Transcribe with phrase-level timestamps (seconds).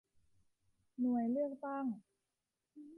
[0.99, 1.85] หน่วยเลือกตั้ง